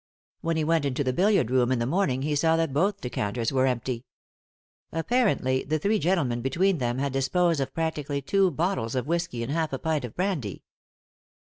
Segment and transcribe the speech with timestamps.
[0.41, 3.51] When he went into the billiard room in the morning he saw that both decanters
[3.51, 4.07] were empty.
[4.91, 9.51] Apparently the three gentlemen between them had disposed of practically two bottles of whisky and
[9.51, 10.63] half a pint of brandy.